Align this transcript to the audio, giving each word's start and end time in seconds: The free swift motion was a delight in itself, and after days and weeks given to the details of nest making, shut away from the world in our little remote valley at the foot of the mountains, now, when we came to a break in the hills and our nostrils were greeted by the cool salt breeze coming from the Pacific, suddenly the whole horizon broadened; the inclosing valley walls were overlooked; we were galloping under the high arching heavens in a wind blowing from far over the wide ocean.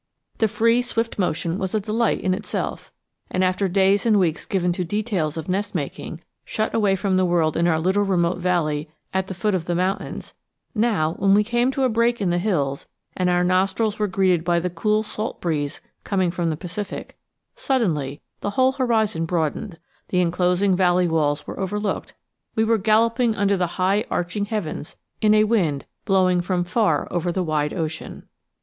The 0.39 0.47
free 0.47 0.81
swift 0.81 1.19
motion 1.19 1.59
was 1.59 1.75
a 1.75 1.79
delight 1.79 2.21
in 2.21 2.33
itself, 2.33 2.91
and 3.29 3.43
after 3.43 3.67
days 3.67 4.03
and 4.03 4.17
weeks 4.17 4.47
given 4.47 4.71
to 4.73 4.81
the 4.81 4.87
details 4.87 5.37
of 5.37 5.47
nest 5.47 5.75
making, 5.75 6.21
shut 6.43 6.73
away 6.73 6.95
from 6.95 7.17
the 7.17 7.23
world 7.23 7.55
in 7.55 7.67
our 7.67 7.79
little 7.79 8.01
remote 8.01 8.39
valley 8.39 8.89
at 9.13 9.27
the 9.27 9.35
foot 9.35 9.53
of 9.53 9.65
the 9.67 9.75
mountains, 9.75 10.33
now, 10.73 11.13
when 11.19 11.35
we 11.35 11.43
came 11.43 11.69
to 11.73 11.83
a 11.83 11.87
break 11.89 12.19
in 12.19 12.31
the 12.31 12.39
hills 12.39 12.87
and 13.15 13.29
our 13.29 13.43
nostrils 13.43 13.99
were 13.99 14.07
greeted 14.07 14.43
by 14.43 14.59
the 14.59 14.71
cool 14.71 15.03
salt 15.03 15.39
breeze 15.39 15.81
coming 16.03 16.31
from 16.31 16.49
the 16.49 16.57
Pacific, 16.57 17.15
suddenly 17.55 18.21
the 18.39 18.49
whole 18.57 18.71
horizon 18.71 19.25
broadened; 19.27 19.77
the 20.07 20.19
inclosing 20.19 20.75
valley 20.75 21.07
walls 21.07 21.45
were 21.45 21.59
overlooked; 21.59 22.15
we 22.55 22.63
were 22.63 22.79
galloping 22.79 23.35
under 23.35 23.55
the 23.55 23.67
high 23.77 24.03
arching 24.09 24.45
heavens 24.45 24.95
in 25.21 25.35
a 25.35 25.43
wind 25.43 25.85
blowing 26.05 26.41
from 26.41 26.63
far 26.63 27.07
over 27.11 27.31
the 27.31 27.43
wide 27.43 27.71
ocean. 27.71 28.27